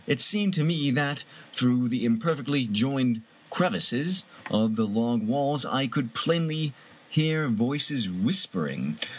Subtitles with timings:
[0.07, 5.63] It seemed to me that, through the im perfectly joined crevices of the log walls
[5.63, 6.73] I could plainly
[7.07, 8.97] hear voices whispering.